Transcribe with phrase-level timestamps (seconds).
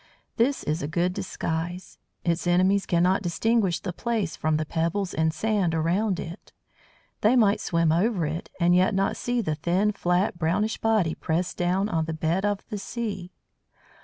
[0.37, 1.99] This is a good disguise.
[2.25, 6.51] Its enemies cannot distinguish the Plaice from the pebbles and sand around it.
[7.21, 11.57] They might swim over it, and yet not see the thin, flat, brownish body pressed
[11.57, 13.29] down on the bed of the sea.